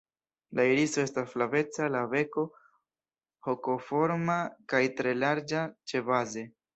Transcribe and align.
La 0.59 0.63
iriso 0.67 1.01
estas 1.07 1.33
flaveca, 1.33 1.89
la 1.95 1.99
beko 2.13 2.45
hokoforma 3.49 4.39
kaj 4.73 4.81
tre 5.03 5.13
larĝa 5.25 5.63
ĉebaze. 5.93 6.45